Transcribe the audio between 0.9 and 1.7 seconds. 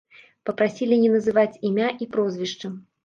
не называць